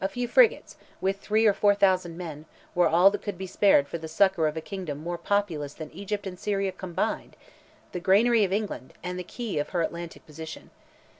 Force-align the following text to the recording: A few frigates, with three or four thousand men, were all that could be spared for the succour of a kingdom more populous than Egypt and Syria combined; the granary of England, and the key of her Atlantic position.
A 0.00 0.08
few 0.08 0.28
frigates, 0.28 0.76
with 1.00 1.18
three 1.18 1.46
or 1.46 1.52
four 1.52 1.74
thousand 1.74 2.16
men, 2.16 2.44
were 2.76 2.86
all 2.88 3.10
that 3.10 3.22
could 3.22 3.36
be 3.36 3.48
spared 3.48 3.88
for 3.88 3.98
the 3.98 4.06
succour 4.06 4.46
of 4.46 4.56
a 4.56 4.60
kingdom 4.60 4.98
more 4.98 5.18
populous 5.18 5.74
than 5.74 5.90
Egypt 5.90 6.28
and 6.28 6.38
Syria 6.38 6.70
combined; 6.70 7.34
the 7.90 7.98
granary 7.98 8.44
of 8.44 8.52
England, 8.52 8.94
and 9.02 9.18
the 9.18 9.24
key 9.24 9.58
of 9.58 9.70
her 9.70 9.82
Atlantic 9.82 10.24
position. 10.26 10.70